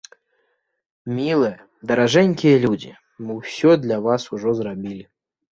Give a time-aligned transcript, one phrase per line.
[1.17, 1.57] Мілыя,
[1.91, 2.91] даражэнькія людзі,
[3.27, 5.03] мы ўсё для вас ужо зрабілі!